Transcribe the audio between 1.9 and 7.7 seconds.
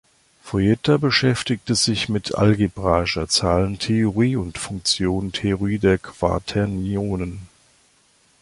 mit algebraischer Zahlentheorie und Funktionentheorie der Quaternionen.